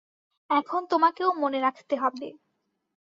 [0.49, 2.27] এখন তোমাকেও মনে রাখতে হবে।